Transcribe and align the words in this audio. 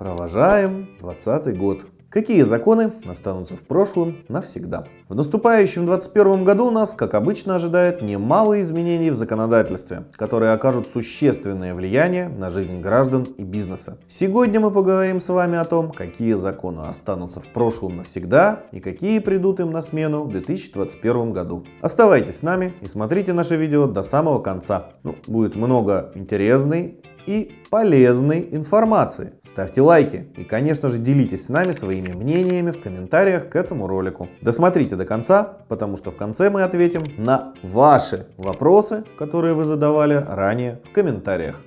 Провожаем 0.00 0.88
20 1.00 1.58
год. 1.58 1.84
Какие 2.08 2.44
законы 2.44 2.90
останутся 3.06 3.54
в 3.54 3.64
прошлом 3.64 4.24
навсегда? 4.28 4.86
В 5.10 5.14
наступающем 5.14 5.84
2021 5.84 6.44
году 6.46 6.70
нас, 6.70 6.94
как 6.94 7.12
обычно, 7.12 7.56
ожидает 7.56 8.00
немало 8.00 8.62
изменений 8.62 9.10
в 9.10 9.14
законодательстве, 9.14 10.06
которые 10.12 10.52
окажут 10.52 10.88
существенное 10.88 11.74
влияние 11.74 12.30
на 12.30 12.48
жизнь 12.48 12.80
граждан 12.80 13.24
и 13.24 13.42
бизнеса. 13.42 13.98
Сегодня 14.08 14.58
мы 14.58 14.70
поговорим 14.70 15.20
с 15.20 15.28
вами 15.28 15.58
о 15.58 15.66
том, 15.66 15.92
какие 15.92 16.32
законы 16.32 16.80
останутся 16.88 17.40
в 17.40 17.48
прошлом 17.48 17.98
навсегда 17.98 18.62
и 18.72 18.80
какие 18.80 19.18
придут 19.18 19.60
им 19.60 19.70
на 19.70 19.82
смену 19.82 20.24
в 20.24 20.30
2021 20.30 21.34
году. 21.34 21.66
Оставайтесь 21.82 22.38
с 22.38 22.42
нами 22.42 22.72
и 22.80 22.86
смотрите 22.86 23.34
наше 23.34 23.56
видео 23.56 23.86
до 23.86 24.02
самого 24.02 24.40
конца. 24.40 24.92
Ну, 25.02 25.14
будет 25.26 25.56
много 25.56 26.10
интересной 26.14 27.02
и 27.30 27.52
полезной 27.70 28.48
информации. 28.50 29.34
Ставьте 29.44 29.80
лайки 29.82 30.26
и, 30.36 30.42
конечно 30.42 30.88
же, 30.88 30.98
делитесь 30.98 31.46
с 31.46 31.48
нами 31.48 31.70
своими 31.70 32.12
мнениями 32.12 32.72
в 32.72 32.80
комментариях 32.82 33.48
к 33.48 33.54
этому 33.54 33.86
ролику. 33.86 34.28
Досмотрите 34.42 34.96
до 34.96 35.04
конца, 35.04 35.58
потому 35.68 35.96
что 35.96 36.10
в 36.10 36.16
конце 36.16 36.50
мы 36.50 36.64
ответим 36.64 37.02
на 37.16 37.54
ваши 37.62 38.26
вопросы, 38.36 39.04
которые 39.16 39.54
вы 39.54 39.64
задавали 39.64 40.14
ранее 40.14 40.80
в 40.90 40.92
комментариях. 40.92 41.60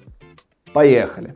Поехали! 0.73 1.33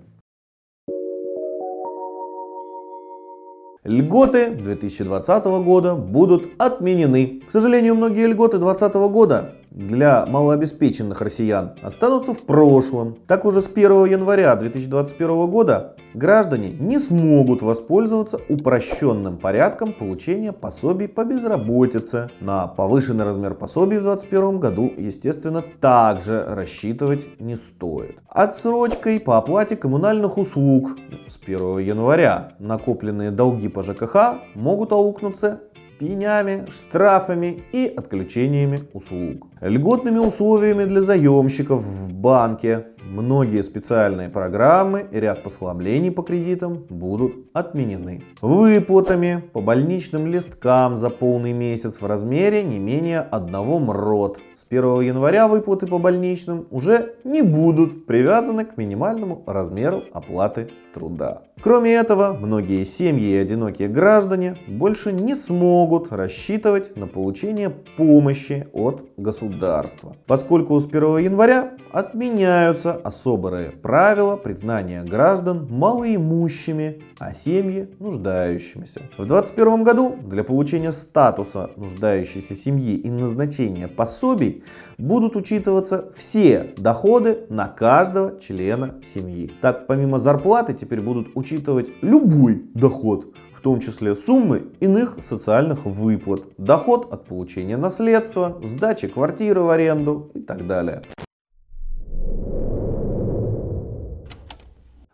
Льготы 3.86 4.50
2020 4.50 5.45
года 5.64 5.95
будут 5.95 6.50
отменены. 6.58 7.44
К 7.48 7.52
сожалению, 7.53 7.95
многие 7.95 8.28
льготы 8.28 8.58
2020 8.58 8.95
года 9.09 9.55
для 9.77 10.26
малообеспеченных 10.26 11.22
россиян 11.22 11.76
останутся 11.84 12.34
в 12.34 12.41
прошлом. 12.41 13.20
Так 13.27 13.45
уже 13.45 13.62
с 13.62 13.67
1 13.67 14.05
января 14.05 14.55
2021 14.55 15.48
года 15.50 15.95
граждане 16.16 16.72
не 16.72 16.98
смогут 16.98 17.62
воспользоваться 17.62 18.40
упрощенным 18.50 19.38
порядком 19.38 19.94
получения 19.94 20.52
пособий 20.52 21.08
по 21.08 21.23
безработице. 21.23 22.31
На 22.39 22.66
повышенный 22.67 23.23
размер 23.23 23.53
пособий 23.53 24.00
в 24.00 24.03
2021 24.03 24.59
году, 24.59 24.92
естественно, 24.98 25.64
также 25.80 26.44
рассчитывать 26.44 27.39
не 27.39 27.55
стоит. 27.55 28.17
Отсрочкой 28.30 29.20
по 29.20 29.38
оплате 29.38 29.75
коммунальных 29.75 30.39
услуг 30.39 30.98
с 31.28 31.38
1 31.38 31.80
января 31.80 32.53
накопленные 32.58 33.30
долги 33.30 33.67
по 33.67 33.83
ЖКХ 33.83 34.39
могут 34.55 34.92
аукнуться 34.92 35.61
пенями, 36.00 36.67
штрафами 36.70 37.64
и 37.72 37.88
отключениями 37.95 38.81
услуг. 38.94 39.48
Льготными 39.62 40.20
условиями 40.20 40.86
для 40.86 41.02
заемщиков 41.02 41.81
в 41.81 42.14
банке 42.14 42.86
многие 43.04 43.64
специальные 43.64 44.30
программы 44.30 45.08
и 45.12 45.20
ряд 45.20 45.44
послаблений 45.44 46.12
по 46.12 46.23
кредитам 46.23 46.86
будут 46.89 47.48
отменены. 47.54 48.23
Выплатами 48.42 49.44
по 49.54 49.62
больничным 49.62 50.28
листкам 50.28 50.98
за 50.98 51.09
полный 51.09 51.54
месяц 51.54 52.02
в 52.02 52.06
размере 52.06 52.64
не 52.64 52.80
менее 52.80 53.22
одного 53.22 53.80
МРОД. 53.80 54.39
С 54.56 54.66
1 54.70 55.02
января 55.02 55.48
выплаты 55.48 55.88
по 55.88 55.98
больничным 55.98 56.67
уже 56.70 57.16
не 57.23 57.42
будут 57.42 58.06
привязаны 58.06 58.66
к 58.66 58.78
минимальному 58.78 59.44
размеру 59.48 60.04
оплаты 60.14 60.70
труда. 60.94 61.47
Кроме 61.61 61.94
этого, 61.94 62.33
многие 62.33 62.83
семьи 62.86 63.31
и 63.31 63.36
одинокие 63.36 63.88
граждане 63.88 64.58
больше 64.67 65.11
не 65.11 65.33
смогут 65.33 66.11
рассчитывать 66.11 66.95
на 66.95 67.08
получение 67.08 67.72
помощи 67.97 68.67
от 68.73 69.09
государства, 69.17 70.16
поскольку 70.27 70.80
с 70.80 70.86
1 70.86 71.17
января 71.17 71.73
отменяются 71.91 72.94
особые 72.94 73.72
правила 73.72 74.38
признания 74.38 75.03
граждан 75.03 75.67
малоимущими, 75.69 77.02
а 77.20 77.34
семьи 77.34 77.90
нуждающимися. 78.00 79.02
В 79.18 79.26
2021 79.26 79.84
году 79.84 80.16
для 80.23 80.44
получения 80.44 80.92
статуса 80.92 81.72
нуждающейся 81.76 82.56
семьи 82.56 82.96
и 82.96 83.10
назначения 83.10 83.88
пособий 83.88 84.64
будут 84.98 85.36
учитываться 85.36 86.11
все 86.16 86.73
доходы 86.77 87.45
на 87.50 87.67
каждого 87.67 88.39
члена 88.39 88.95
семьи. 89.04 89.52
Так, 89.61 89.88
помимо 89.88 90.20
зарплаты 90.20 90.73
теперь 90.73 91.02
будут 91.02 91.30
учитывать 91.36 91.89
любой 92.02 92.64
доход, 92.73 93.33
в 93.54 93.61
том 93.61 93.80
числе 93.80 94.16
суммы 94.16 94.67
иных 94.80 95.17
социальных 95.23 95.86
выплат, 95.86 96.44
доход 96.58 97.11
от 97.11 97.26
получения 97.26 97.77
наследства, 97.77 98.60
сдачи 98.64 99.08
квартиры 99.08 99.61
в 99.61 99.70
аренду 99.70 100.32
и 100.36 100.39
так 100.39 100.67
далее. 100.67 101.02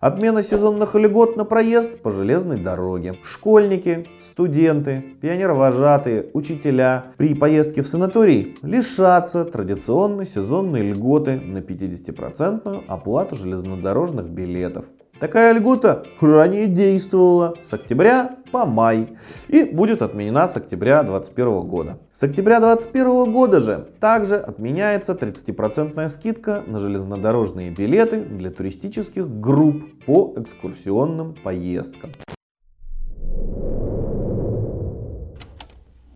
Отмена 0.04 0.44
сезонных 0.44 0.96
льгот 0.96 1.38
на 1.38 1.46
проезд 1.46 2.02
по 2.02 2.12
железной 2.12 2.60
дороге. 2.60 3.20
Школьники, 3.24 4.06
студенты, 4.20 5.02
пионервожатые, 5.22 6.30
учителя 6.34 7.14
при 7.16 7.34
поездке 7.34 7.84
в 7.84 7.88
санаторий 7.88 8.58
лишатся 8.64 9.46
традиционной 9.46 10.26
сезонной 10.26 10.82
льготы 10.82 11.40
на 11.40 11.60
50% 11.60 12.84
оплату 12.86 13.36
железнодорожных 13.36 14.26
билетов. 14.26 14.88
Такая 15.22 15.54
льгота 15.54 16.04
ранее 16.20 16.68
действовала 16.68 17.56
с 17.64 17.72
октября 17.72 18.40
по 18.54 18.68
май 18.68 19.18
и 19.48 19.64
будет 19.64 20.04
отменена 20.04 20.48
с 20.48 20.56
октября 20.56 21.02
2021 21.02 21.68
года. 21.68 21.98
С 22.12 22.22
октября 22.22 22.60
2021 22.60 23.34
года 23.34 23.60
же 23.60 23.88
также 24.00 24.36
отменяется 24.36 25.14
30% 25.14 26.08
скидка 26.08 26.64
на 26.68 26.78
железнодорожные 26.78 27.72
билеты 27.72 28.22
для 28.22 28.52
туристических 28.52 29.28
групп 29.28 30.06
по 30.06 30.36
экскурсионным 30.38 31.36
поездкам. 31.44 32.12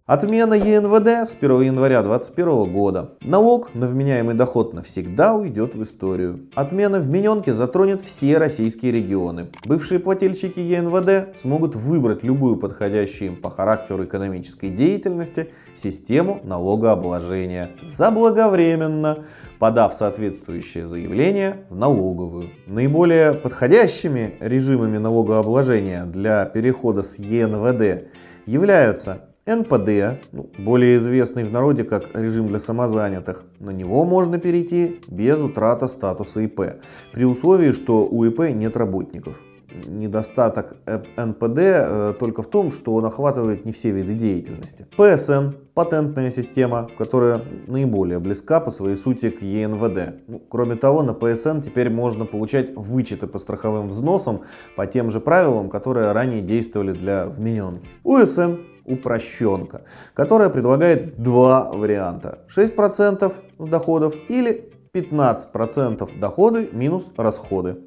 Отмена 0.07 0.53
ЕНВД 0.53 1.27
с 1.27 1.35
1 1.35 1.63
января 1.63 2.01
2021 2.01 2.71
года. 2.71 3.17
Налог 3.19 3.75
на 3.75 3.87
вменяемый 3.87 4.35
доход 4.35 4.73
навсегда 4.73 5.35
уйдет 5.35 5.75
в 5.75 5.83
историю. 5.83 6.47
Отмена 6.55 7.01
вмененки 7.01 7.49
затронет 7.49 7.99
все 7.99 8.37
российские 8.37 8.93
регионы. 8.93 9.49
Бывшие 9.65 9.99
плательщики 9.99 10.61
ЕНВД 10.61 11.37
смогут 11.37 11.75
выбрать 11.75 12.23
любую 12.23 12.55
подходящую 12.55 13.31
им 13.31 13.35
по 13.35 13.49
характеру 13.49 14.05
экономической 14.05 14.69
деятельности 14.69 15.51
систему 15.75 16.39
налогообложения 16.41 17.71
заблаговременно, 17.83 19.25
подав 19.59 19.93
соответствующее 19.93 20.87
заявление 20.87 21.65
в 21.69 21.75
налоговую. 21.75 22.51
Наиболее 22.65 23.33
подходящими 23.33 24.37
режимами 24.39 24.99
налогообложения 24.99 26.05
для 26.05 26.45
перехода 26.45 27.03
с 27.03 27.19
ЕНВД 27.19 28.07
являются 28.45 29.27
НПД, 29.47 30.21
ну, 30.33 30.49
более 30.59 30.97
известный 30.97 31.45
в 31.45 31.51
народе 31.51 31.85
как 31.85 32.13
режим 32.13 32.49
для 32.49 32.59
самозанятых, 32.59 33.45
на 33.59 33.69
него 33.69 34.05
можно 34.05 34.39
перейти 34.39 34.99
без 35.07 35.39
утраты 35.39 35.87
статуса 35.87 36.41
ИП, 36.41 36.81
при 37.13 37.23
условии, 37.23 37.71
что 37.71 38.05
у 38.05 38.25
ИП 38.25 38.39
нет 38.53 38.75
работников. 38.75 39.39
Недостаток 39.85 40.77
НПД 41.17 41.57
э, 41.57 42.13
только 42.19 42.41
в 42.41 42.49
том, 42.49 42.71
что 42.71 42.93
он 42.93 43.05
охватывает 43.05 43.65
не 43.65 43.71
все 43.71 43.91
виды 43.91 44.13
деятельности. 44.13 44.87
ПСН– 44.97 45.57
патентная 45.73 46.31
система, 46.31 46.89
которая 46.97 47.43
наиболее 47.67 48.19
близка 48.19 48.59
по 48.59 48.71
своей 48.71 48.95
сути 48.95 49.29
к 49.29 49.41
ЕНВД. 49.41 50.27
Ну, 50.27 50.39
кроме 50.39 50.75
того, 50.75 51.03
на 51.03 51.13
ПСН 51.13 51.59
теперь 51.59 51.89
можно 51.89 52.25
получать 52.25 52.75
вычеты 52.75 53.27
по 53.27 53.39
страховым 53.39 53.87
взносам 53.87 54.41
по 54.75 54.87
тем 54.87 55.11
же 55.11 55.19
правилам, 55.19 55.69
которые 55.69 56.11
ранее 56.11 56.41
действовали 56.41 56.93
для 56.93 57.27
вмененки. 57.27 57.87
УСН 58.03 58.55
упрощенка, 58.87 59.83
которая 60.13 60.49
предлагает 60.49 61.21
два 61.21 61.71
варианта. 61.71 62.39
6% 62.55 63.33
с 63.59 63.67
доходов 63.67 64.15
или 64.29 64.71
15% 64.93 66.19
доходы 66.19 66.69
минус 66.71 67.11
расходы. 67.17 67.77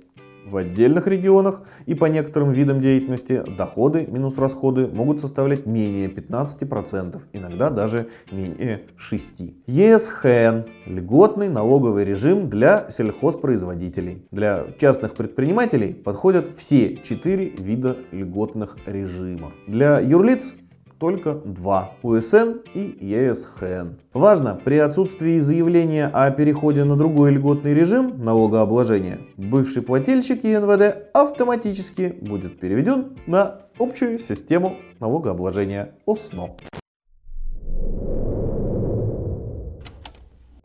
В 0.50 0.56
отдельных 0.56 1.06
регионах 1.06 1.62
и 1.86 1.94
по 1.94 2.06
некоторым 2.06 2.50
видам 2.50 2.80
деятельности 2.80 3.42
доходы 3.56 4.06
минус 4.06 4.36
расходы 4.36 4.88
могут 4.88 5.20
составлять 5.20 5.64
менее 5.64 6.08
15%, 6.08 7.20
иногда 7.32 7.70
даже 7.70 8.08
менее 8.32 8.82
6%. 8.98 9.54
ЕСХН– 9.66 10.68
льготный 10.86 11.48
налоговый 11.48 12.04
режим 12.04 12.50
для 12.50 12.90
сельхозпроизводителей. 12.90 14.26
Для 14.32 14.66
частных 14.80 15.14
предпринимателей 15.14 15.94
подходят 15.94 16.48
все 16.48 16.96
четыре 16.96 17.50
вида 17.50 17.98
льготных 18.10 18.76
режимов. 18.86 19.52
Для 19.68 20.00
юрлиц 20.00 20.52
только 21.00 21.34
два– 21.34 21.94
УСН 22.02 22.60
и 22.74 22.96
ЕСХН. 23.00 23.94
Важно, 24.12 24.60
при 24.62 24.76
отсутствии 24.76 25.40
заявления 25.40 26.06
о 26.06 26.30
переходе 26.30 26.84
на 26.84 26.96
другой 26.96 27.32
льготный 27.32 27.74
режим 27.74 28.22
налогообложения, 28.22 29.18
бывший 29.38 29.82
плательщик 29.82 30.44
ЕНВД 30.44 31.08
автоматически 31.14 32.14
будет 32.20 32.60
переведен 32.60 33.16
на 33.26 33.62
общую 33.78 34.18
систему 34.18 34.76
налогообложения 35.00 35.94
ОСНО. 36.06 36.56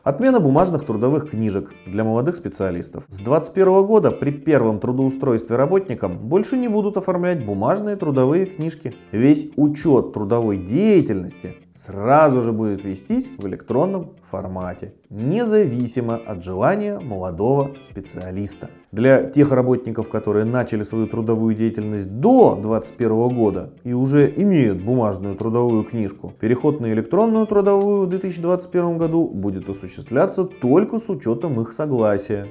Отмена 0.06 0.38
бумажных 0.38 0.86
трудовых 0.86 1.30
книжек 1.30 1.74
для 1.84 2.04
молодых 2.04 2.36
специалистов. 2.36 3.02
С 3.08 3.16
2021 3.16 3.86
года 3.86 4.12
при 4.12 4.30
первом 4.30 4.78
трудоустройстве 4.78 5.56
работникам 5.56 6.28
больше 6.28 6.56
не 6.56 6.68
будут 6.68 6.96
оформлять 6.96 7.44
бумажные 7.44 7.96
трудовые 7.96 8.46
книжки. 8.46 8.94
Весь 9.10 9.50
учет 9.56 10.12
трудовой 10.12 10.58
деятельности 10.58 11.56
сразу 11.76 12.42
же 12.42 12.52
будет 12.52 12.84
вестись 12.84 13.30
в 13.38 13.46
электронном 13.46 14.10
формате, 14.30 14.94
независимо 15.10 16.16
от 16.16 16.42
желания 16.42 16.98
молодого 16.98 17.74
специалиста. 17.90 18.70
Для 18.92 19.24
тех 19.24 19.50
работников, 19.52 20.08
которые 20.08 20.44
начали 20.44 20.82
свою 20.82 21.06
трудовую 21.06 21.54
деятельность 21.54 22.20
до 22.20 22.54
2021 22.54 23.36
года 23.36 23.72
и 23.84 23.92
уже 23.92 24.32
имеют 24.36 24.82
бумажную 24.82 25.36
трудовую 25.36 25.84
книжку, 25.84 26.32
переход 26.40 26.80
на 26.80 26.92
электронную 26.92 27.46
трудовую 27.46 28.06
в 28.06 28.08
2021 28.08 28.98
году 28.98 29.28
будет 29.28 29.68
осуществляться 29.68 30.44
только 30.44 30.98
с 30.98 31.08
учетом 31.08 31.60
их 31.60 31.72
согласия. 31.72 32.48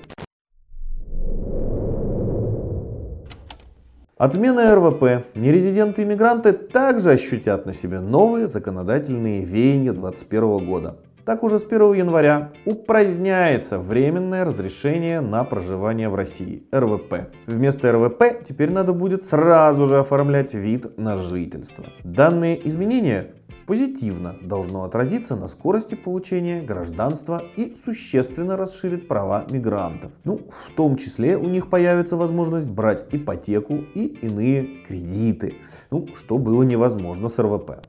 Отмена 4.18 4.74
РВП. 4.74 5.26
Нерезиденты-иммигранты 5.36 6.54
также 6.54 7.12
ощутят 7.12 7.66
на 7.66 7.74
себе 7.74 8.00
новые 8.00 8.48
законодательные 8.48 9.44
веяния 9.44 9.92
2021 9.92 10.66
года. 10.66 11.00
Так 11.26 11.44
уже 11.44 11.60
с 11.60 11.66
1 11.66 11.96
января 11.96 12.54
упраздняется 12.66 13.78
временное 13.78 14.46
разрешение 14.46 15.20
на 15.20 15.44
проживание 15.44 16.08
в 16.08 16.16
России 16.16 16.64
РВП. 16.72 17.30
Вместо 17.46 17.92
РВП 17.92 18.42
теперь 18.48 18.72
надо 18.72 18.94
будет 18.94 19.26
сразу 19.26 19.86
же 19.86 20.00
оформлять 20.00 20.54
вид 20.54 20.98
на 20.98 21.18
жительство. 21.18 21.84
Данные 22.06 22.66
изменения 22.70 23.34
позитивно 23.66 24.36
должно 24.42 24.84
отразиться 24.84 25.36
на 25.36 25.48
скорости 25.48 25.96
получения 25.96 26.62
гражданства 26.62 27.44
и 27.56 27.76
существенно 27.84 28.58
расширит 28.58 29.08
права 29.08 29.46
мигрантов. 29.50 30.12
Ну, 30.24 30.42
в 30.68 30.76
том 30.76 30.98
числе 30.98 31.38
у 31.38 31.48
них 31.48 31.70
появится 31.70 32.18
возможность 32.18 32.68
брать 32.68 33.06
ипотеку 33.12 33.84
и 33.94 34.06
иные 34.22 34.86
кредиты, 34.88 35.56
ну, 35.92 36.08
что 36.16 36.38
было 36.38 36.64
невозможно 36.64 37.28
с 37.28 37.40
РВП. 37.40 37.82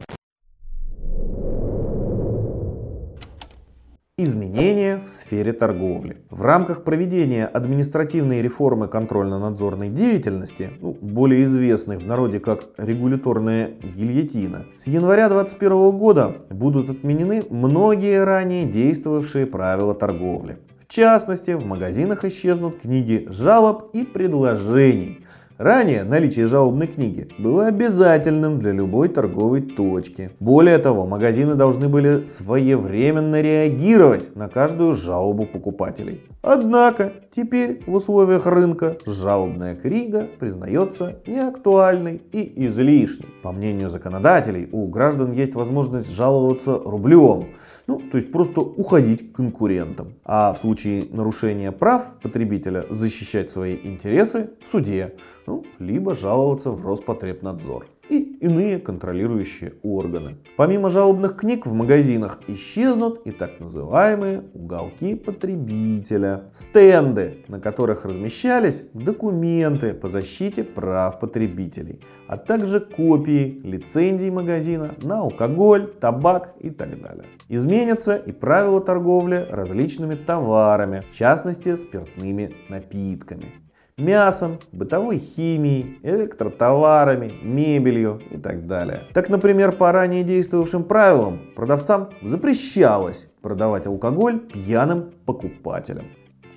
Изменения 4.19 5.03
в 5.07 5.11
сфере 5.11 5.53
торговли. 5.53 6.17
В 6.31 6.41
рамках 6.41 6.85
проведения 6.85 7.45
административной 7.45 8.41
реформы 8.41 8.89
контрольно-надзорной 8.89 9.91
деятельности, 9.91 10.71
ну, 10.81 10.97
более 10.99 11.45
известной 11.45 11.99
в 11.99 12.07
народе 12.07 12.41
как 12.41 12.65
регуляторная 12.79 13.73
гильотина, 13.83 14.65
с 14.75 14.87
января 14.87 15.29
2021 15.29 15.99
года 15.99 16.35
будут 16.49 16.89
отменены 16.89 17.43
многие 17.51 18.25
ранее 18.25 18.65
действовавшие 18.65 19.45
правила 19.45 19.95
торговли. 19.95 20.61
В 20.81 20.91
частности, 20.91 21.51
в 21.51 21.67
магазинах 21.67 22.25
исчезнут 22.25 22.81
книги 22.81 23.27
жалоб 23.29 23.91
и 23.93 24.03
предложений, 24.03 25.26
Ранее 25.59 26.05
наличие 26.05 26.49
жалобной 26.49 26.87
книги 26.87 27.29
было 27.39 27.69
обязательным 27.69 28.59
для 28.59 28.73
любой 28.73 29.09
торговой 29.09 29.63
точки. 29.63 30.33
Более 30.39 30.77
того, 30.77 31.07
магазины 31.07 31.55
должны 31.55 31.89
были 31.89 32.25
своевременно 32.25 33.41
реагировать 33.41 34.37
на 34.37 34.51
каждую 34.51 34.95
жалобу 34.95 35.47
покупателей. 35.47 36.21
Однако, 36.43 37.15
теперь 37.35 37.83
в 37.87 37.95
условиях 37.95 38.45
рынка 38.45 38.99
жалобная 39.07 39.75
книга 39.75 40.29
признается 40.39 41.21
неактуальной 41.27 42.21
и 42.33 42.67
излишней. 42.67 43.31
По 43.43 43.51
мнению 43.51 43.89
законодателей, 43.89 44.69
у 44.73 44.87
граждан 44.89 45.33
есть 45.33 45.55
возможность 45.55 46.15
жаловаться 46.15 46.79
рублем, 46.85 47.47
ну, 47.87 48.01
то 48.01 48.17
есть 48.17 48.33
просто 48.33 48.61
уходить 48.61 49.33
к 49.33 49.37
конкурентам. 49.37 50.15
А 50.25 50.53
в 50.53 50.59
случае 50.59 51.07
нарушения 51.11 51.73
прав 51.73 52.19
потребителя 52.21 52.87
защищать 52.91 53.51
свои 53.51 53.77
интересы 53.83 54.51
в 54.63 54.71
суде, 54.71 55.15
ну, 55.47 55.65
либо 55.79 56.15
жаловаться 56.15 56.71
в 56.71 56.85
Роспотребнадзор 56.85 57.87
и 58.09 58.39
иные 58.41 58.79
контролирующие 58.79 59.75
органы. 59.83 60.37
Помимо 60.57 60.91
жалобных 60.91 61.37
книг 61.37 61.67
в 61.67 61.73
магазинах 61.73 62.41
исчезнут 62.47 63.27
и 63.27 63.31
так 63.31 63.61
называемые 63.61 64.45
уголки 64.55 65.15
потребителя, 65.15 66.51
стенды, 66.53 67.45
на 67.49 67.61
которых 67.61 68.05
размещались 68.05 68.85
документы 68.93 69.95
по 69.95 70.09
защите 70.09 70.65
прав 70.65 71.19
потребителей, 71.19 72.01
а 72.29 72.37
также 72.37 72.81
копии 72.81 73.61
лицензий 73.63 74.31
магазина 74.31 74.95
на 75.03 75.21
алкоголь, 75.21 75.93
табак 76.01 76.55
и 76.61 76.71
так 76.71 77.01
далее. 77.01 77.27
Изменятся 77.49 78.17
и 78.17 78.33
правила 78.33 78.81
торговли 78.81 79.47
различными 79.51 80.15
товарами, 80.15 81.05
в 81.11 81.15
частности 81.15 81.77
спиртными 81.77 82.55
напитками 82.69 83.66
мясом, 83.99 84.59
бытовой 84.73 85.19
химией, 85.19 85.99
электротоварами, 86.03 87.33
мебелью 87.43 88.21
и 88.31 88.37
так 88.37 88.67
далее. 88.67 89.05
Так, 89.15 89.31
например, 89.31 89.73
по 89.73 89.91
ранее 89.91 90.23
действовавшим 90.23 90.85
правилам 90.85 91.41
продавцам 91.57 92.11
запрещалось 92.23 93.27
продавать 93.41 93.87
алкоголь 93.87 94.39
пьяным 94.39 95.15
покупателям. 95.25 96.09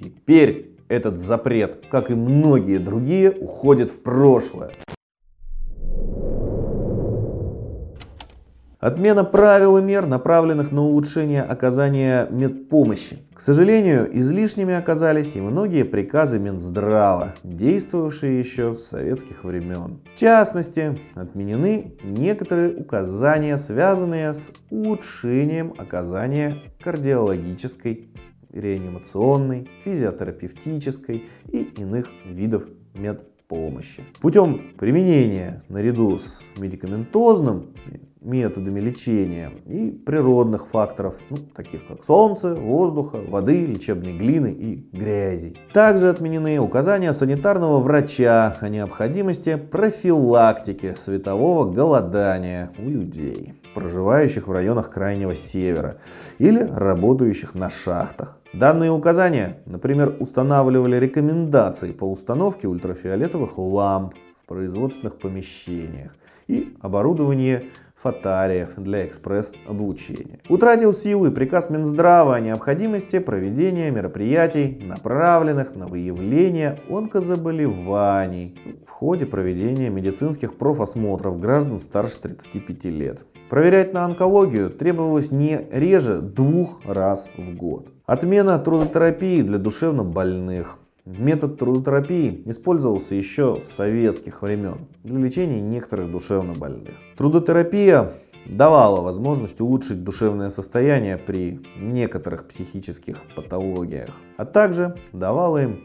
Теперь 0.02 0.76
этот 0.90 1.20
запрет, 1.20 1.86
как 1.90 2.12
и 2.12 2.14
многие 2.14 2.78
другие, 2.78 3.32
уходит 3.32 3.90
в 3.90 4.02
прошлое. 4.02 4.72
Отмена 8.80 9.26
правил 9.26 9.78
и 9.78 9.82
мер, 9.82 10.06
направленных 10.06 10.72
на 10.72 10.84
улучшение 10.84 11.44
оказания 11.44 12.28
медпомощи. 12.30 13.20
К 13.34 13.42
сожалению, 13.42 14.08
излишними 14.18 14.74
оказались 14.74 15.36
и 15.36 15.42
многие 15.42 15.84
приказы 15.84 16.40
Минздрава, 16.40 17.36
действовавшие 17.44 18.40
еще 18.40 18.74
с 18.74 18.86
советских 18.86 19.44
времен. 19.44 20.00
В 20.16 20.18
частности, 20.18 20.98
отменены 21.14 21.98
некоторые 22.04 22.74
указания, 22.74 23.58
связанные 23.58 24.34
с 24.34 24.54
улучшением 24.70 25.74
оказания 25.78 26.60
кардиологической, 26.82 28.08
реанимационной, 28.54 29.70
физиотерапевтической 29.84 31.26
и 31.52 31.64
иных 31.64 32.08
видов 32.26 32.64
медпомощи. 32.94 33.29
Путем 34.22 34.74
применения 34.78 35.64
наряду 35.70 36.20
с 36.20 36.44
медикаментозным 36.58 37.74
методами 38.22 38.80
лечения 38.80 39.52
и 39.66 39.90
природных 39.90 40.68
факторов, 40.68 41.16
ну, 41.30 41.38
таких 41.56 41.88
как 41.88 42.04
солнце, 42.04 42.54
воздуха, 42.54 43.18
воды, 43.28 43.66
лечебной 43.66 44.18
глины 44.18 44.52
и 44.52 44.76
грязи. 44.92 45.56
Также 45.74 46.10
отменены 46.10 46.60
указания 46.60 47.12
санитарного 47.14 47.80
врача 47.80 48.58
о 48.60 48.70
необходимости 48.70 49.56
профилактики 49.56 50.96
светового 50.98 51.72
голодания 51.72 52.72
у 52.78 52.90
людей, 52.90 53.62
проживающих 53.74 54.48
в 54.48 54.52
районах 54.52 54.92
Крайнего 54.92 55.34
Севера 55.34 55.98
или 56.38 56.60
работающих 56.60 57.56
на 57.56 57.70
шахтах. 57.70 58.39
Данные 58.54 58.92
указания, 58.92 59.60
например, 59.68 60.16
устанавливали 60.20 60.96
рекомендации 60.96 61.92
по 61.92 62.06
установке 62.06 62.68
ультрафиолетовых 62.68 63.60
ламп 63.60 64.16
в 64.44 64.48
производственных 64.48 65.20
помещениях 65.20 66.16
и 66.48 66.76
оборудование 66.82 67.66
фатариев 67.96 68.74
для 68.78 69.06
экспресс-облучения. 69.06 70.40
Утратил 70.50 70.94
силы 70.94 71.32
приказ 71.32 71.70
Минздрава 71.70 72.36
о 72.36 72.40
необходимости 72.40 73.20
проведения 73.20 73.92
мероприятий, 73.92 74.80
направленных 74.82 75.76
на 75.76 75.86
выявление 75.86 76.82
онкозаболеваний 76.90 78.82
в 78.88 78.90
ходе 78.90 79.28
проведения 79.28 79.92
медицинских 79.92 80.58
профосмотров 80.58 81.40
граждан 81.40 81.78
старше 81.78 82.20
35 82.22 82.86
лет. 82.86 83.26
Проверять 83.50 83.94
на 83.94 84.06
онкологию 84.06 84.70
требовалось 84.70 85.32
не 85.32 85.68
реже 85.72 86.22
двух 86.22 86.82
раз 86.86 87.32
в 87.36 87.56
год. 87.56 87.88
Отмена 88.06 88.60
трудотерапии 88.60 89.42
для 89.42 89.58
душевно 89.58 90.04
больных. 90.04 90.78
Метод 91.04 91.58
трудотерапии 91.58 92.44
использовался 92.46 93.16
еще 93.16 93.60
с 93.60 93.70
советских 93.72 94.44
времен 94.44 94.88
для 95.04 95.18
лечения 95.18 95.62
некоторых 95.62 96.12
душевно 96.12 96.54
больных. 96.54 96.94
Трудотерапия 97.18 98.12
давала 98.46 99.02
возможность 99.02 99.60
улучшить 99.62 100.04
душевное 100.04 100.50
состояние 100.50 101.18
при 101.18 101.60
некоторых 101.76 102.48
психических 102.48 103.18
патологиях, 103.36 104.12
а 104.38 104.46
также 104.46 104.96
давала 105.12 105.64
им 105.64 105.80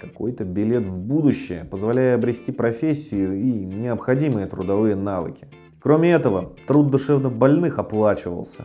какой-то 0.00 0.44
билет 0.44 0.86
в 0.86 1.00
будущее, 1.00 1.64
позволяя 1.64 2.14
обрести 2.14 2.52
профессию 2.52 3.40
и 3.40 3.50
необходимые 3.50 4.46
трудовые 4.46 4.94
навыки. 4.94 5.48
Кроме 5.86 6.10
этого, 6.10 6.50
труд 6.66 6.90
душевно 6.90 7.30
больных 7.30 7.78
оплачивался, 7.78 8.64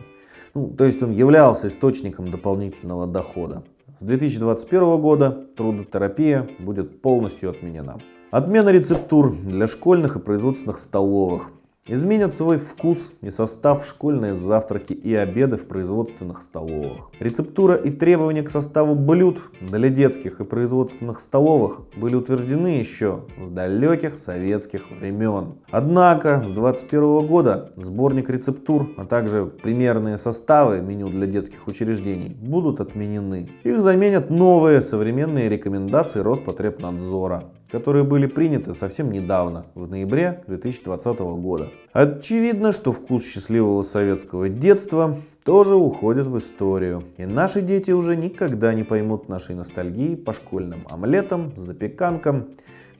ну, 0.54 0.66
то 0.76 0.84
есть 0.84 1.00
он 1.04 1.12
являлся 1.12 1.68
источником 1.68 2.32
дополнительного 2.32 3.06
дохода. 3.06 3.62
С 4.00 4.02
2021 4.02 5.00
года 5.00 5.46
трудотерапия 5.56 6.48
будет 6.58 7.00
полностью 7.00 7.50
отменена. 7.50 8.00
Отмена 8.32 8.70
рецептур 8.70 9.36
для 9.36 9.68
школьных 9.68 10.16
и 10.16 10.18
производственных 10.18 10.80
столовых. 10.80 11.52
Изменят 11.88 12.32
свой 12.36 12.58
вкус 12.60 13.12
и 13.22 13.30
состав 13.30 13.84
школьные 13.84 14.34
завтраки 14.34 14.92
и 14.92 15.16
обеды 15.16 15.56
в 15.56 15.66
производственных 15.66 16.42
столовых. 16.42 17.10
Рецептура 17.18 17.74
и 17.74 17.90
требования 17.90 18.44
к 18.44 18.50
составу 18.50 18.94
блюд 18.94 19.42
для 19.60 19.88
детских 19.88 20.38
и 20.38 20.44
производственных 20.44 21.18
столовых 21.18 21.80
были 21.96 22.14
утверждены 22.14 22.78
еще 22.78 23.24
с 23.44 23.50
далеких 23.50 24.16
советских 24.16 24.92
времен. 24.92 25.54
Однако 25.72 26.44
с 26.46 26.50
2021 26.50 27.26
года 27.26 27.72
сборник 27.74 28.30
рецептур, 28.30 28.88
а 28.96 29.04
также 29.04 29.46
примерные 29.46 30.18
составы 30.18 30.82
меню 30.82 31.08
для 31.08 31.26
детских 31.26 31.66
учреждений 31.66 32.28
будут 32.28 32.80
отменены. 32.80 33.50
Их 33.64 33.82
заменят 33.82 34.30
новые 34.30 34.82
современные 34.82 35.48
рекомендации 35.48 36.20
Роспотребнадзора 36.20 37.50
которые 37.72 38.04
были 38.04 38.26
приняты 38.26 38.74
совсем 38.74 39.10
недавно, 39.10 39.64
в 39.74 39.88
ноябре 39.88 40.44
2020 40.46 41.18
года. 41.18 41.70
Очевидно, 41.94 42.70
что 42.70 42.92
вкус 42.92 43.24
счастливого 43.24 43.82
советского 43.82 44.50
детства 44.50 45.16
тоже 45.42 45.74
уходит 45.74 46.26
в 46.26 46.36
историю. 46.36 47.04
И 47.16 47.24
наши 47.24 47.62
дети 47.62 47.90
уже 47.90 48.14
никогда 48.14 48.74
не 48.74 48.84
поймут 48.84 49.30
нашей 49.30 49.54
ностальгии 49.54 50.16
по 50.16 50.34
школьным 50.34 50.86
омлетам, 50.90 51.54
запеканкам, 51.56 52.50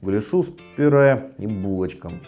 гуляшу 0.01 0.41
с 0.41 0.51
пюре 0.75 1.33
и 1.37 1.45
булочкам. 1.45 2.21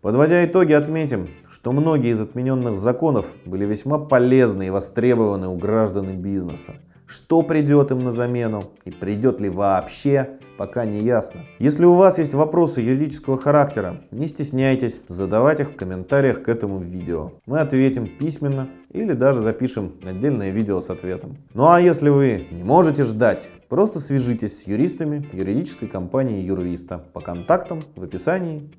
Подводя 0.00 0.42
итоги, 0.46 0.72
отметим, 0.72 1.28
что 1.50 1.72
многие 1.72 2.12
из 2.12 2.20
отмененных 2.22 2.78
законов 2.78 3.26
были 3.44 3.66
весьма 3.66 3.98
полезны 3.98 4.68
и 4.68 4.70
востребованы 4.70 5.48
у 5.48 5.56
граждан 5.56 6.08
и 6.08 6.14
бизнеса. 6.14 6.76
Что 7.10 7.42
придет 7.42 7.90
им 7.90 8.04
на 8.04 8.12
замену 8.12 8.62
и 8.84 8.92
придет 8.92 9.40
ли 9.40 9.50
вообще, 9.50 10.38
пока 10.56 10.84
не 10.84 11.00
ясно. 11.00 11.40
Если 11.58 11.84
у 11.84 11.96
вас 11.96 12.18
есть 12.18 12.34
вопросы 12.34 12.82
юридического 12.82 13.36
характера, 13.36 14.02
не 14.12 14.28
стесняйтесь 14.28 15.02
задавать 15.08 15.58
их 15.58 15.72
в 15.72 15.74
комментариях 15.74 16.44
к 16.44 16.48
этому 16.48 16.78
видео. 16.78 17.32
Мы 17.46 17.58
ответим 17.58 18.06
письменно 18.16 18.68
или 18.92 19.12
даже 19.14 19.40
запишем 19.40 19.94
отдельное 20.04 20.50
видео 20.50 20.80
с 20.80 20.88
ответом. 20.88 21.36
Ну 21.52 21.68
а 21.68 21.80
если 21.80 22.10
вы 22.10 22.46
не 22.52 22.62
можете 22.62 23.02
ждать, 23.02 23.50
просто 23.68 23.98
свяжитесь 23.98 24.60
с 24.60 24.66
юристами 24.68 25.28
юридической 25.32 25.88
компании 25.88 26.44
Юрвиста 26.44 26.98
по 27.12 27.20
контактам 27.20 27.82
в 27.96 28.04
описании 28.04 28.70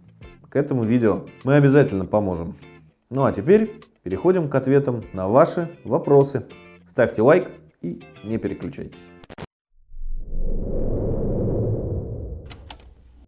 к 0.50 0.56
этому 0.56 0.86
видео. 0.86 1.26
Мы 1.44 1.56
обязательно 1.56 2.06
поможем. 2.06 2.56
Ну 3.10 3.26
а 3.26 3.34
теперь 3.34 3.82
переходим 4.04 4.48
к 4.48 4.56
ответам 4.56 5.04
на 5.12 5.28
ваши 5.28 5.70
вопросы. 5.84 6.46
Ставьте 6.88 7.22
лайк 7.22 7.52
и 7.82 8.00
не 8.24 8.38
переключайтесь. 8.38 9.12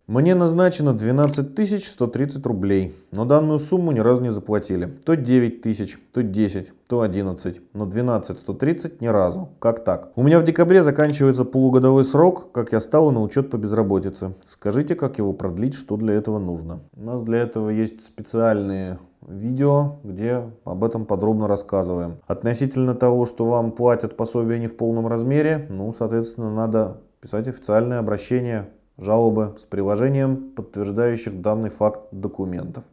Мне 0.07 0.35
назначено 0.35 0.93
12 0.93 1.81
130 1.81 2.45
рублей, 2.45 2.93
но 3.13 3.23
данную 3.23 3.57
сумму 3.57 3.93
ни 3.93 3.99
разу 3.99 4.21
не 4.21 4.31
заплатили. 4.31 4.85
То 5.05 5.15
9 5.15 5.61
тысяч, 5.61 5.97
то 6.11 6.21
10, 6.21 6.73
то 6.89 6.99
11, 6.99 7.61
но 7.71 7.85
12 7.85 8.37
130 8.37 8.99
ни 8.99 9.07
разу. 9.07 9.47
Как 9.59 9.85
так? 9.85 10.11
У 10.17 10.23
меня 10.23 10.41
в 10.41 10.43
декабре 10.43 10.83
заканчивается 10.83 11.45
полугодовой 11.45 12.03
срок, 12.03 12.51
как 12.51 12.73
я 12.73 12.81
стала 12.81 13.11
на 13.11 13.21
учет 13.21 13.49
по 13.49 13.55
безработице. 13.55 14.33
Скажите, 14.43 14.95
как 14.95 15.19
его 15.19 15.31
продлить, 15.31 15.73
что 15.73 15.95
для 15.95 16.15
этого 16.15 16.37
нужно? 16.37 16.81
У 16.97 17.05
нас 17.05 17.23
для 17.23 17.37
этого 17.37 17.69
есть 17.69 18.05
специальные 18.05 18.99
видео, 19.25 19.99
где 20.03 20.43
об 20.65 20.83
этом 20.83 21.05
подробно 21.05 21.47
рассказываем. 21.47 22.17
Относительно 22.27 22.93
того, 22.93 23.25
что 23.25 23.45
вам 23.45 23.71
платят 23.71 24.17
пособие 24.17 24.59
не 24.59 24.67
в 24.67 24.75
полном 24.75 25.07
размере, 25.07 25.65
ну, 25.69 25.93
соответственно, 25.97 26.53
надо 26.53 26.97
писать 27.21 27.47
официальное 27.47 27.99
обращение, 27.99 28.67
жалобы 28.97 29.55
с 29.57 29.63
приложением 29.63 30.51
подтверждающих 30.51 31.41
данный 31.41 31.69
факт 31.69 32.07
документов. 32.11 32.83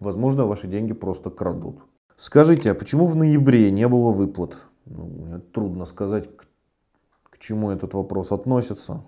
Возможно, 0.00 0.46
ваши 0.46 0.66
деньги 0.66 0.92
просто 0.92 1.30
крадут. 1.30 1.80
Скажите, 2.16 2.72
а 2.72 2.74
почему 2.74 3.06
в 3.06 3.16
ноябре 3.16 3.70
не 3.70 3.88
было 3.88 4.12
выплат? 4.12 4.56
Ну, 4.84 5.40
трудно 5.52 5.84
сказать, 5.84 6.28
к, 6.36 6.44
к 7.30 7.38
чему 7.38 7.70
этот 7.70 7.94
вопрос 7.94 8.32
относится. 8.32 9.02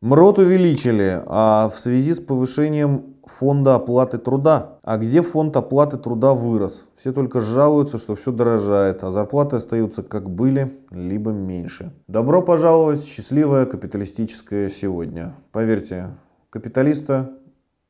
МРОТ 0.00 0.38
увеличили, 0.38 1.22
а 1.26 1.68
в 1.68 1.78
связи 1.78 2.14
с 2.14 2.20
повышением 2.20 3.16
фонда 3.28 3.76
оплаты 3.76 4.18
труда. 4.18 4.78
А 4.82 4.96
где 4.96 5.22
фонд 5.22 5.56
оплаты 5.56 5.96
труда 5.98 6.32
вырос? 6.32 6.86
Все 6.96 7.12
только 7.12 7.40
жалуются, 7.40 7.98
что 7.98 8.16
все 8.16 8.32
дорожает, 8.32 9.04
а 9.04 9.10
зарплаты 9.10 9.56
остаются 9.56 10.02
как 10.02 10.28
были, 10.30 10.78
либо 10.90 11.30
меньше. 11.30 11.92
Добро 12.08 12.42
пожаловать 12.42 13.02
в 13.02 13.06
счастливое 13.08 13.66
капиталистическое 13.66 14.68
сегодня. 14.68 15.34
Поверьте, 15.52 16.16
капиталиста 16.50 17.30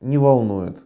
не 0.01 0.17
волнует, 0.17 0.77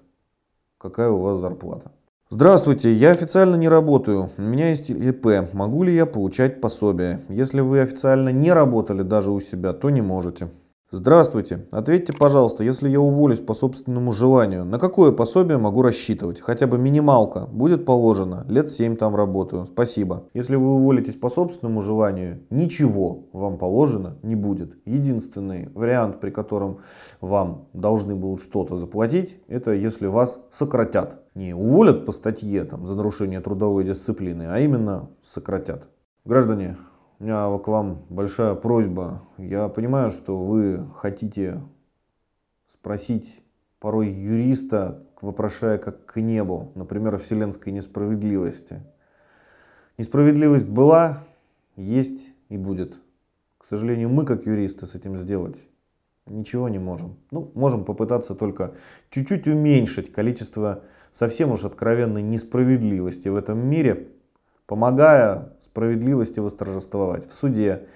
какая 0.77 1.10
у 1.10 1.19
вас 1.19 1.39
зарплата. 1.39 1.91
Здравствуйте, 2.29 2.91
я 2.91 3.12
официально 3.12 3.55
не 3.55 3.69
работаю, 3.69 4.31
у 4.38 4.41
меня 4.41 4.69
есть 4.69 4.89
ИП, 4.89 5.53
могу 5.53 5.83
ли 5.83 5.93
я 5.93 6.07
получать 6.07 6.62
пособие? 6.62 7.22
Если 7.29 7.60
вы 7.60 7.81
официально 7.81 8.29
не 8.29 8.51
работали 8.51 9.03
даже 9.03 9.31
у 9.31 9.39
себя, 9.39 9.74
то 9.74 9.91
не 9.91 10.01
можете. 10.01 10.50
Здравствуйте. 10.95 11.65
Ответьте, 11.71 12.13
пожалуйста, 12.13 12.63
если 12.63 12.88
я 12.88 13.01
уволюсь 13.01 13.39
по 13.39 13.55
собственному 13.55 14.12
желанию, 14.12 14.63
на 14.63 14.77
какое 14.77 15.12
пособие 15.12 15.57
могу 15.57 15.81
рассчитывать? 15.81 16.39
Хотя 16.39 16.67
бы 16.67 16.77
минималка 16.77 17.47
будет 17.47 17.83
положена. 17.83 18.45
Лет 18.47 18.69
7 18.69 18.95
там 18.95 19.15
работаю. 19.15 19.65
Спасибо. 19.65 20.25
Если 20.35 20.55
вы 20.55 20.75
уволитесь 20.75 21.15
по 21.15 21.31
собственному 21.31 21.81
желанию, 21.81 22.43
ничего 22.51 23.25
вам 23.33 23.57
положено 23.57 24.17
не 24.21 24.35
будет. 24.35 24.77
Единственный 24.85 25.67
вариант, 25.73 26.19
при 26.19 26.29
котором 26.29 26.77
вам 27.21 27.69
должны 27.73 28.13
будут 28.13 28.43
что-то 28.43 28.77
заплатить, 28.77 29.41
это 29.47 29.71
если 29.71 30.05
вас 30.05 30.38
сократят. 30.51 31.23
Не 31.33 31.55
уволят 31.55 32.05
по 32.05 32.12
статье 32.12 32.65
там, 32.65 32.85
за 32.85 32.93
нарушение 32.93 33.39
трудовой 33.39 33.83
дисциплины, 33.83 34.43
а 34.47 34.59
именно 34.59 35.09
сократят. 35.23 35.89
Граждане, 36.23 36.77
у 37.20 37.24
меня 37.24 37.58
к 37.58 37.67
вам 37.67 38.05
большая 38.10 38.55
просьба. 38.55 39.24
Я 39.38 39.70
понимаю, 39.70 40.12
что 40.12 40.38
вы 40.43 40.88
хотите 40.96 41.62
спросить 42.72 43.41
порой 43.79 44.10
юриста, 44.10 45.05
вопрошая 45.22 45.77
как 45.77 46.05
к 46.05 46.20
небу, 46.20 46.72
например, 46.75 47.15
о 47.15 47.17
вселенской 47.17 47.72
несправедливости. 47.72 48.84
Несправедливость 49.98 50.65
была, 50.65 51.24
есть 51.75 52.22
и 52.50 52.58
будет. 52.58 52.96
К 53.58 53.65
сожалению, 53.65 54.10
мы, 54.10 54.25
как 54.25 54.46
юристы, 54.46 54.86
с 54.86 54.96
этим 54.96 55.15
сделать 55.15 55.58
ничего 56.25 56.70
не 56.70 56.79
можем. 56.79 57.17
Ну, 57.32 57.51
можем 57.53 57.86
попытаться 57.86 58.36
только 58.36 58.75
чуть-чуть 59.10 59.48
уменьшить 59.48 60.12
количество 60.12 60.84
совсем 61.12 61.51
уж 61.51 61.63
откровенной 61.63 62.22
несправедливости 62.22 63.27
в 63.27 63.36
этом 63.36 63.65
мире, 63.67 64.10
помогая 64.65 65.53
справедливости 65.62 66.39
восторжествовать 66.39 67.27
в 67.27 67.34
суде, 67.34 67.88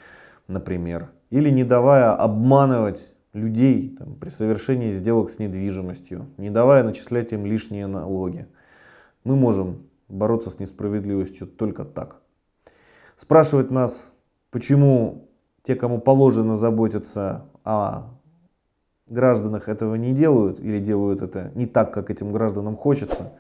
например, 0.48 1.10
или 1.30 1.50
не 1.50 1.64
давая 1.64 2.14
обманывать 2.14 3.14
людей 3.34 3.96
там, 3.98 4.16
при 4.16 4.30
совершении 4.30 4.90
сделок 4.90 5.30
с 5.30 5.40
недвижимостью, 5.40 6.28
не 6.38 6.50
давая 6.50 6.84
начислять 6.84 7.32
им 7.34 7.46
лишние 7.46 7.88
налоги. 7.88 8.48
Мы 9.24 9.36
можем 9.36 9.88
бороться 10.08 10.50
с 10.50 10.60
несправедливостью 10.60 11.48
только 11.48 11.86
так. 11.86 12.18
Спрашивать 13.16 13.72
нас, 13.72 14.10
почему 14.52 15.30
те, 15.64 15.76
кому 15.76 16.00
положено 16.00 16.56
заботиться 16.56 17.46
о 17.64 18.14
гражданах, 19.08 19.68
этого 19.68 19.96
не 19.96 20.14
делают 20.14 20.60
или 20.60 20.80
делают 20.80 21.22
это 21.22 21.52
не 21.56 21.66
так, 21.66 21.94
как 21.94 22.10
этим 22.10 22.32
гражданам 22.32 22.76
хочется, 22.76 23.34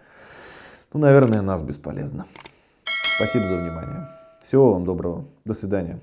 ну, 0.93 0.99
наверное, 0.99 1.41
нас 1.41 1.61
бесполезно. 1.61 2.25
Спасибо 3.17 3.47
за 3.47 3.57
внимание. 3.57 4.07
Всего 4.43 4.73
вам 4.73 4.85
доброго. 4.85 5.25
До 5.43 5.55
свидания. 5.55 5.99